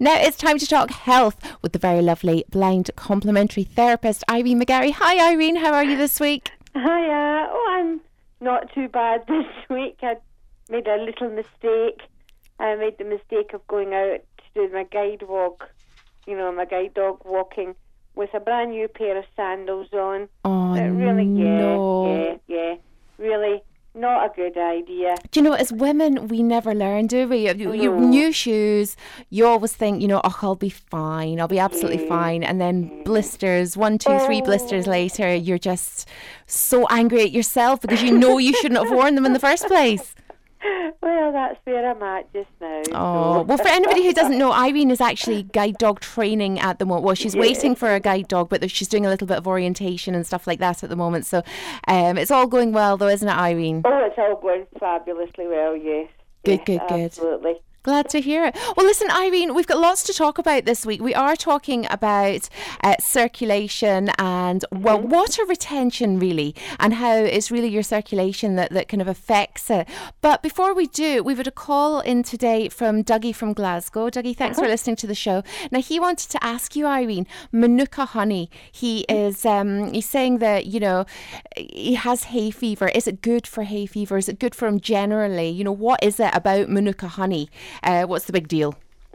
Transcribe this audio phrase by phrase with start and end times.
[0.00, 4.92] Now it's time to talk health with the very lovely blind complementary therapist Irene McGarry.
[4.92, 6.52] Hi Irene, how are you this week?
[6.74, 7.48] Hiya.
[7.50, 8.00] Oh, I'm
[8.40, 9.98] not too bad this week.
[10.02, 10.14] I
[10.70, 12.00] made a little mistake.
[12.60, 15.68] I made the mistake of going out to do my guide walk,
[16.28, 17.74] you know, my guide dog walking
[18.14, 20.28] with a brand new pair of sandals on.
[20.44, 22.06] Oh Uh, really, no.
[22.06, 22.74] yeah, yeah, yeah.
[23.18, 23.62] Really
[23.98, 25.16] not a good idea.
[25.30, 27.50] Do you know, as women, we never learn, do we?
[27.50, 28.96] You, you new shoes,
[29.30, 33.02] you always think, you know, oh, I'll be fine, I'll be absolutely fine, and then
[33.04, 34.90] blisters, one, two, three blisters Oh.
[34.92, 36.08] later, you're just
[36.46, 39.66] so angry at yourself because you know you shouldn't have worn them in the first
[39.66, 40.14] place.
[41.00, 42.82] Well, that's where I'm at just now.
[42.92, 46.78] Oh, so- well, for anybody who doesn't know, Irene is actually guide dog training at
[46.78, 47.04] the moment.
[47.04, 50.14] Well, she's waiting for a guide dog, but she's doing a little bit of orientation
[50.14, 51.26] and stuff like that at the moment.
[51.26, 51.42] So
[51.86, 53.82] um, it's all going well, though, isn't it, Irene?
[53.84, 56.08] Oh, it's all going fabulously well, yes.
[56.44, 57.00] Good, Yes, good, good.
[57.04, 57.54] Absolutely.
[57.88, 58.54] Glad to hear it.
[58.76, 61.00] Well, listen, Irene, we've got lots to talk about this week.
[61.00, 62.46] We are talking about
[62.84, 65.08] uh, circulation and, well, Mm-hmm.
[65.08, 69.88] water retention, really, and how it's really your circulation that, that kind of affects it.
[70.20, 74.10] But before we do, we've had a call in today from Dougie from Glasgow.
[74.10, 74.66] Dougie, thanks Uh-huh.
[74.66, 75.42] for listening to the show.
[75.70, 78.50] Now, he wanted to ask you, Irene, Manuka honey.
[78.70, 81.06] He is, um, he's saying that, you know,
[81.56, 82.88] he has hay fever.
[82.88, 84.18] Is it good for hay fever?
[84.18, 85.48] Is it good for him generally?
[85.48, 87.48] You know, what is it about Manuka honey?
[87.82, 88.74] Uh, what's the big deal?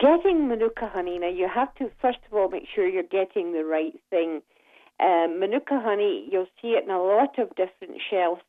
[0.00, 3.64] Getting Manuka honey, now you have to first of all make sure you're getting the
[3.64, 4.42] right thing.
[5.00, 8.42] Um, Manuka honey, you'll see it in a lot of different shelves,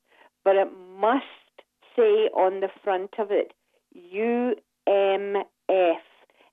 [0.44, 1.24] but it must
[1.96, 3.54] say on the front of it
[3.96, 5.46] UMF.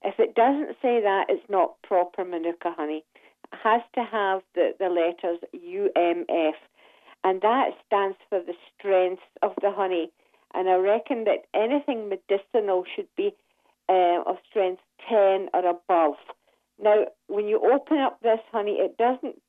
[0.05, 3.03] If it doesn't say that, it's not proper Manuka honey.
[3.51, 6.53] It has to have the, the letters UMF,
[7.23, 10.11] and that stands for the strength of the honey.
[10.53, 13.33] And I reckon that anything medicinal should be
[13.89, 16.15] uh, of strength 10 or above.
[16.81, 19.41] Now, when you open up this honey, it doesn't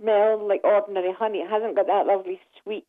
[0.00, 1.38] smell like ordinary honey.
[1.38, 2.86] It hasn't got that lovely sweet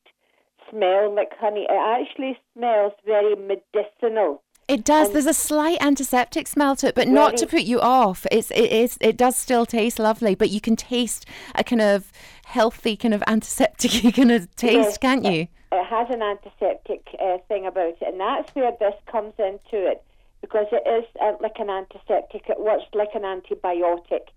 [0.69, 1.65] smell like honey.
[1.69, 4.43] It actually smells very medicinal.
[4.67, 5.07] It does.
[5.07, 8.25] Um, There's a slight antiseptic smell to it, but not to put you off.
[8.31, 11.25] It's it is it does still taste lovely, but you can taste
[11.55, 12.11] a kind of
[12.45, 15.47] healthy kind of antiseptic kind of taste, Yes, can't you?
[15.71, 20.03] It has an antiseptic uh, thing about it, and that's where this comes into it
[20.41, 22.49] because it is uh, like an antiseptic.
[22.49, 24.27] It works like an antibiotic.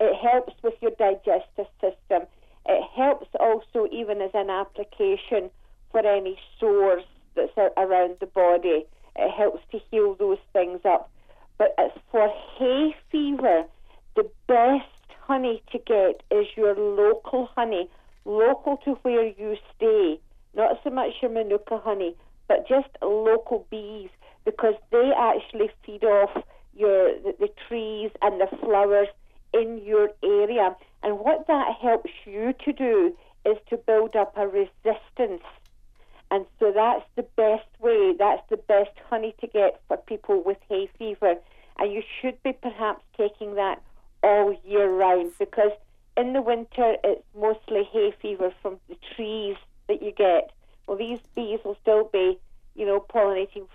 [0.00, 2.28] It helps with your digestive system.
[2.66, 5.50] It helps also even as an application
[5.90, 8.86] for any sores that's around the body.
[9.16, 11.10] It helps to heal those things up.
[11.56, 12.28] But as for
[12.58, 13.64] hay fever,
[14.16, 14.84] the best
[15.26, 17.88] honey to get is your local honey,
[18.24, 20.18] local to where you stay.
[20.56, 22.14] Not so much your Manuka honey,
[22.48, 24.10] but just local bees
[24.44, 26.44] because they actually feed off
[26.76, 29.08] your the, the trees and the flowers
[29.52, 30.76] in your area.
[31.02, 35.42] And what that helps you to do is to build up a resistance.
[36.30, 40.58] And so that's the best way, that's the best honey to get for people with
[40.68, 41.36] hay fever.
[41.78, 43.82] And you should be perhaps taking that
[44.22, 45.72] all year round because
[46.16, 49.56] in the winter it's mostly hay fever from the trees
[49.88, 50.50] that you get.
[50.86, 52.38] Well, these bees will still be,
[52.74, 52.86] you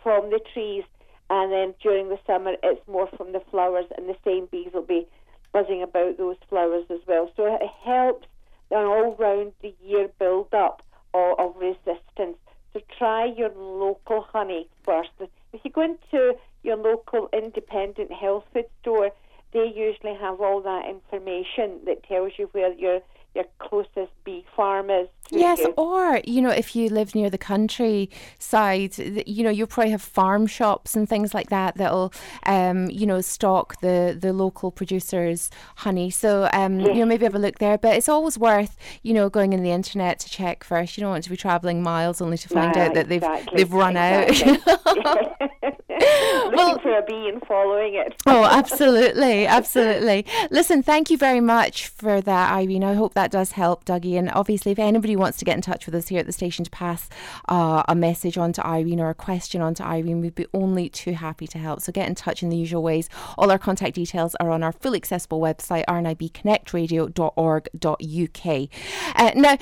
[0.04, 0.84] from the trees.
[1.30, 4.82] And then during the summer it's more from the flowers and the same bees will
[4.82, 5.08] be
[5.52, 7.32] buzzing about those flowers as well.
[7.36, 8.28] So it helps
[8.72, 12.38] an all round the year build up of, of resistance.
[12.74, 15.10] So try your local honey first.
[15.54, 19.12] If you go into your local independent health food store,
[19.54, 23.02] they usually have all that information that tells you where your
[23.36, 25.08] your closest bee farm is.
[25.26, 25.74] to Yes, you.
[25.78, 30.48] or you know, if you live near the countryside, you know, you'll probably have farm
[30.48, 32.14] shops and things like that that'll,
[32.46, 36.10] um, you know, stock the the local producers' honey.
[36.10, 37.78] So, um, you know, maybe have a look there.
[37.78, 40.98] But it's always worth, you know, going in the internet to check first.
[40.98, 43.58] You don't want to be travelling miles only to find Ah, out that they've exactly,
[43.58, 44.74] they've run exactly.
[44.74, 45.36] out.
[46.00, 48.16] Looking Well- for a bee and following it.
[48.26, 50.26] Oh, absolutely, absolutely.
[50.50, 52.84] Listen, thank you very much for that, Irene.
[52.84, 54.18] I hope that does help, Dougie.
[54.18, 56.66] And obviously, if anybody wants to get in touch with us here at the station
[56.66, 57.10] to pass
[57.48, 60.90] uh, a message on to Irene or a question on to Irene, we'd be only
[60.90, 61.82] too happy to help.
[61.82, 63.10] So get in touch in the usual ways.
[63.38, 68.70] All our contact details are on our fully accessible website, rnibconnectradio.org.uk.
[69.16, 69.58] Uh, now,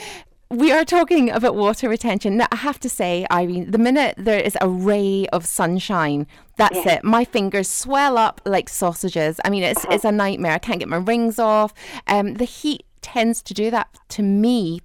[0.49, 2.37] we are talking about water retention.
[2.37, 6.25] Now, I have to say, Irene, the minute there is a ray of sunshine,
[6.55, 6.93] that's Yeah.
[6.95, 7.03] it.
[7.03, 9.41] My fingers swell up like sausages.
[9.43, 10.53] I mean, it's it's a nightmare.
[10.53, 11.73] I can't get my rings off.
[12.07, 14.79] Um, the heat tends to do that to me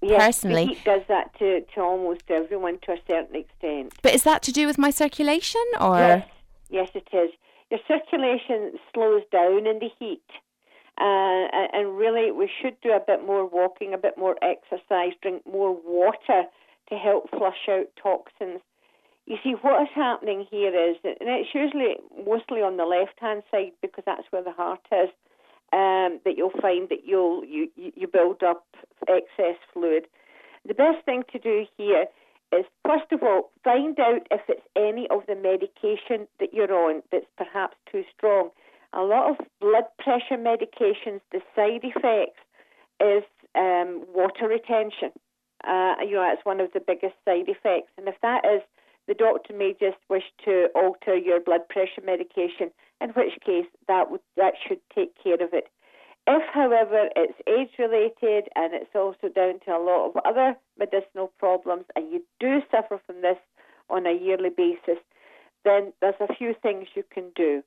[0.00, 0.66] Yes, personally.
[0.66, 3.94] the heat does that to, to almost everyone to a certain extent.
[4.02, 5.98] But is that to do with my circulation or?
[5.98, 6.28] Yes,
[6.70, 7.30] yes, it is.
[7.70, 10.22] your circulation slows down in the heat.
[11.00, 15.42] Uh, and really, we should do a bit more walking, a bit more exercise, drink
[15.46, 16.44] more water
[16.88, 18.60] to help flush out toxins.
[19.26, 23.42] You see, what is happening here is, and it's usually mostly on the left hand
[23.50, 25.10] side because that's where the heart is,
[25.72, 28.64] um, that you'll find that you'll you, you build up
[29.08, 30.06] excess fluid.
[30.66, 32.06] The best thing to do here
[32.52, 37.02] is, first of all, find out if it's any of the medication that you're on
[37.12, 38.50] that's perhaps too strong.
[38.94, 42.40] A lot of blood pressure medications, the side effects
[43.00, 43.22] is
[43.54, 45.12] um, water retention.
[45.66, 47.92] Uh, you know, that's one of the biggest side effects.
[47.98, 48.62] And if that is,
[49.06, 54.10] the doctor may just wish to alter your blood pressure medication, in which case that
[54.10, 55.68] would, that should take care of it.
[56.26, 61.32] If, however, it's age related and it's also down to a lot of other medicinal
[61.38, 63.38] problems, and you do suffer from this
[63.88, 65.02] on a yearly basis,
[65.64, 67.62] then there's a few things you can do.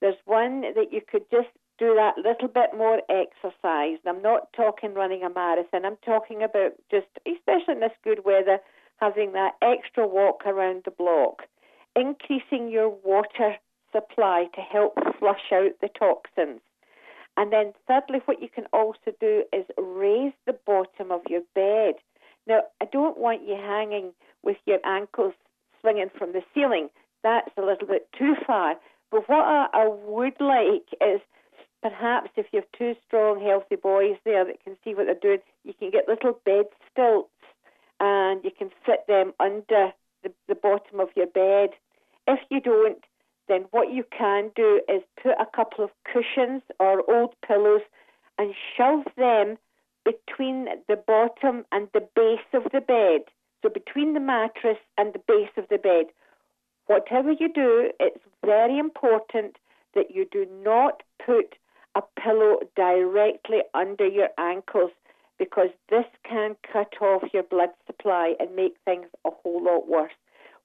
[0.00, 1.48] There's one that you could just
[1.78, 3.98] do that little bit more exercise.
[4.04, 8.24] And I'm not talking running a marathon, I'm talking about just, especially in this good
[8.24, 8.58] weather,
[8.98, 11.42] having that extra walk around the block,
[11.94, 13.56] increasing your water
[13.92, 16.60] supply to help flush out the toxins.
[17.36, 21.94] And then, thirdly, what you can also do is raise the bottom of your bed.
[22.46, 24.12] Now, I don't want you hanging
[24.42, 25.34] with your ankles
[25.80, 26.88] swinging from the ceiling.
[27.22, 28.76] That's a little bit too far.
[29.10, 31.20] But what I, I would like is
[31.82, 35.38] perhaps if you have two strong, healthy boys there that can see what they're doing,
[35.64, 37.30] you can get little bed stilts
[38.00, 39.92] and you can fit them under
[40.22, 41.70] the, the bottom of your bed.
[42.26, 43.04] If you don't,
[43.48, 47.82] then what you can do is put a couple of cushions or old pillows
[48.38, 49.56] and shove them
[50.04, 53.22] between the bottom and the base of the bed.
[53.62, 56.06] So between the mattress and the base of the bed.
[56.86, 59.56] Whatever you do, it's very important
[59.94, 61.56] that you do not put
[61.96, 64.92] a pillow directly under your ankles
[65.38, 70.12] because this can cut off your blood supply and make things a whole lot worse.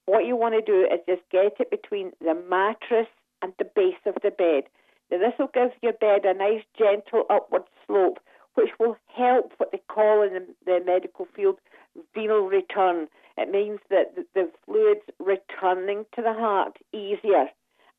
[0.06, 3.08] What you want to do is just get it between the mattress
[3.42, 4.64] and the base of the bed.
[5.12, 8.20] Now, this will give your bed a nice gentle upward slope,
[8.56, 11.60] which will help what they call in the, the medical field
[12.14, 13.08] venal return.
[13.38, 17.48] It means that the, the fluids returning to the heart easier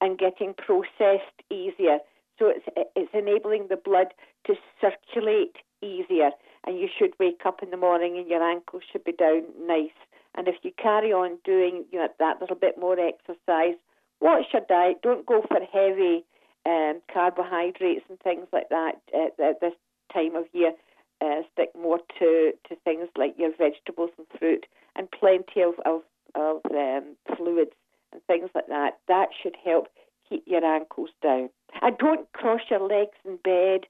[0.00, 1.98] and getting processed easier.
[2.38, 2.66] So it's,
[2.96, 4.08] it's enabling the blood
[4.46, 6.30] to circulate easier.
[6.66, 9.90] And you should wake up in the morning and your ankles should be down nice.
[10.34, 13.76] And if you carry on doing you know, that little bit more exercise,
[14.20, 15.02] watch your diet.
[15.02, 16.24] Don't go for heavy
[16.64, 19.74] um, carbohydrates and things like that at, at this
[20.12, 20.72] time of year.
[21.20, 26.02] Uh, stick more to, to things like your vegetables and fruit and plenty of, of,
[26.34, 27.70] of um, fluids
[28.12, 28.98] and things like that.
[29.06, 29.88] That should help
[30.28, 31.50] keep your ankles down.
[31.80, 33.86] And don't cross your legs in bed.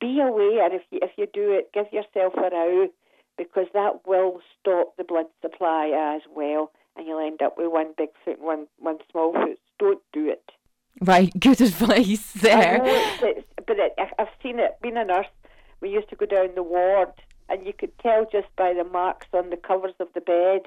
[0.00, 2.88] Be aware if you, if you do it, give yourself a row
[3.36, 7.94] because that will stop the blood supply as well, and you'll end up with one
[7.96, 9.58] big foot and one, one small foot.
[9.78, 10.50] Don't do it.
[11.00, 12.80] Right, good advice there.
[12.82, 14.78] It's, it's, but it, I've seen it.
[14.82, 15.26] Being a nurse,
[15.80, 17.12] we used to go down the ward,
[17.48, 20.62] and you could tell just by the marks on the covers of the bed.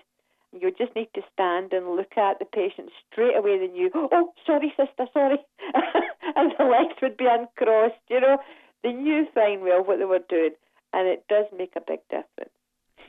[0.53, 3.59] You just need to stand and look at the patient straight away.
[3.59, 5.37] Then you, oh, sorry, sister, sorry,
[6.35, 7.95] and the legs would be uncrossed.
[8.09, 8.37] You know,
[8.83, 10.51] they knew fine well what they were doing,
[10.93, 12.56] and it does make a big difference.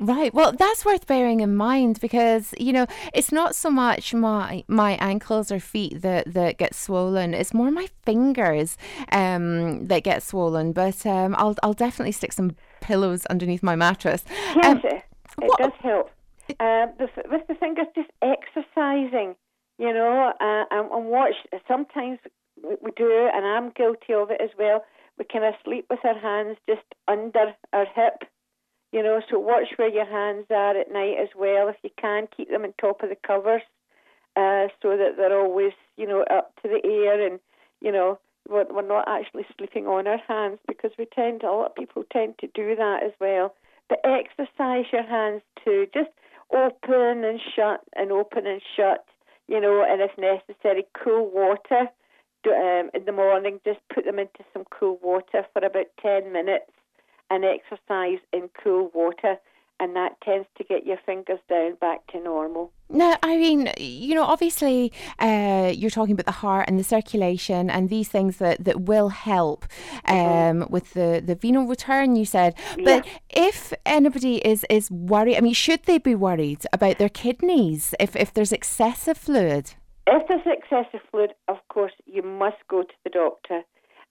[0.01, 0.33] Right.
[0.33, 4.93] Well, that's worth bearing in mind because you know it's not so much my my
[5.01, 7.35] ankles or feet that that get swollen.
[7.35, 8.77] It's more my fingers
[9.13, 10.73] um, that get swollen.
[10.73, 14.25] But um, I'll I'll definitely stick some pillows underneath my mattress.
[14.57, 15.05] Yes, um, it,
[15.43, 16.11] it does help.
[16.61, 19.35] Uh, with the fingers, just exercising,
[19.79, 21.35] you know, uh, and, and watch.
[21.67, 22.19] Sometimes
[22.63, 24.85] we do and I'm guilty of it as well.
[25.19, 28.29] We kind of sleep with our hands just under our hip
[28.93, 31.69] you know, so watch where your hands are at night as well.
[31.69, 33.63] If you can, keep them on top of the covers
[34.37, 37.39] uh, so that they're always, you know, up to the air and,
[37.81, 38.19] you know,
[38.49, 42.03] we're, we're not actually sleeping on our hands because we tend, a lot of people
[42.11, 43.55] tend to do that as well.
[43.89, 45.87] But exercise your hands too.
[45.93, 46.11] Just
[46.55, 49.05] open and shut and open and shut,
[49.49, 51.89] you know, and if necessary, cool water.
[52.47, 56.71] Um, in the morning, just put them into some cool water for about 10 minutes
[57.31, 59.37] and exercise in cool water,
[59.81, 62.73] and that tends to get your fingers down back to normal.
[62.91, 67.69] No, I mean, you know, obviously, uh, you're talking about the heart and the circulation
[67.69, 69.67] and these things that, that will help
[70.07, 70.11] mm-hmm.
[70.11, 70.73] um, mm-hmm.
[70.73, 72.55] with the, the venal return, you said.
[72.83, 73.19] But yeah.
[73.31, 78.17] if anybody is, is worried, I mean, should they be worried about their kidneys if,
[78.17, 79.75] if there's excessive fluid?
[80.07, 83.63] If there's excessive fluid, of course, you must go to the doctor.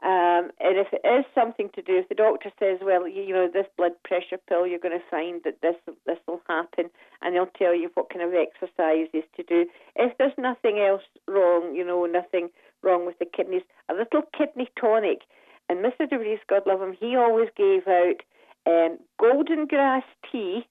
[0.04, 3.34] Um, and if it is something to do, if the doctor says, well, you, you
[3.34, 5.75] know, this blood pressure pill, you're going to find that this
[6.06, 9.66] this will happen, and they'll tell you what kind of exercises to do.
[9.96, 12.50] If there's nothing else wrong, you know, nothing
[12.84, 15.22] wrong with the kidneys, a little kidney tonic.
[15.68, 16.08] And Mr.
[16.08, 18.22] DeVries, God love him, he always gave out
[18.68, 20.68] um, golden grass tea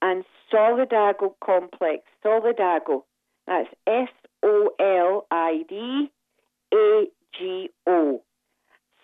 [0.00, 2.04] and solidago complex.
[2.24, 3.02] Solidago.
[3.46, 4.08] That's S
[4.42, 6.10] O L I D
[6.72, 7.04] A
[7.38, 8.22] G O.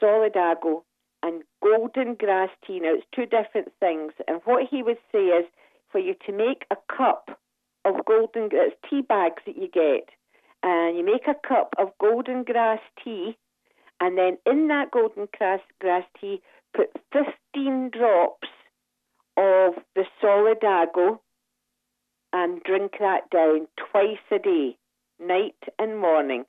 [0.03, 0.83] Solidago
[1.23, 2.81] and golden grass tea.
[2.81, 4.13] Now, it's two different things.
[4.27, 5.47] And what he would say is
[5.91, 7.39] for you to make a cup
[7.85, 10.09] of golden it's tea bags that you get,
[10.63, 13.37] and you make a cup of golden grass tea,
[14.01, 16.41] and then in that golden grass, grass tea,
[16.75, 18.49] put 15 drops
[19.37, 21.19] of the solidago
[22.33, 24.77] and drink that down twice a day,
[25.21, 26.45] night and morning.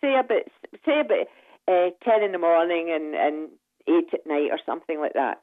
[0.00, 0.42] Say about
[0.84, 1.26] say about
[1.68, 3.48] uh, ten in the morning and and
[3.88, 5.42] eight at night or something like that,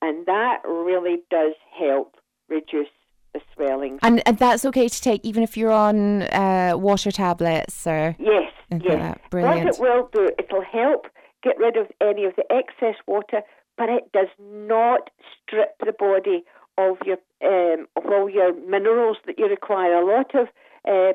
[0.00, 2.16] and that really does help
[2.48, 2.88] reduce
[3.32, 3.98] the swelling.
[4.02, 8.52] And, and that's okay to take even if you're on uh, water tablets or yes,
[8.70, 9.18] yes.
[9.30, 9.66] Brilliant.
[9.66, 11.06] What it will do, it'll help
[11.42, 13.42] get rid of any of the excess water,
[13.76, 15.10] but it does not
[15.42, 16.44] strip the body
[16.78, 19.94] of your um, of all your minerals that you require.
[19.94, 20.48] A lot of
[20.88, 21.12] uh,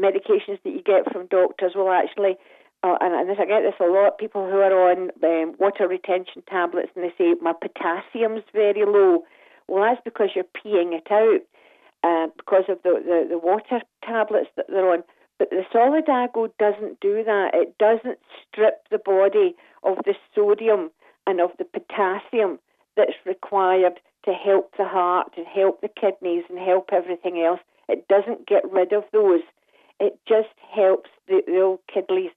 [0.00, 2.36] medications that you get from doctors will actually,
[2.82, 6.42] uh, and, and I get this a lot, people who are on um, water retention
[6.48, 9.24] tablets and they say my potassium's very low.
[9.68, 11.40] Well, that's because you're peeing it out
[12.02, 15.04] uh, because of the, the, the water tablets that they're on.
[15.38, 17.50] But the Solidago doesn't do that.
[17.54, 18.18] It doesn't
[18.48, 20.90] strip the body of the sodium
[21.26, 22.58] and of the potassium
[22.96, 27.60] that's required to help the heart and help the kidneys and help everything else.
[27.88, 29.40] It doesn't get rid of those.
[29.98, 32.30] It just helps the, the old kidneys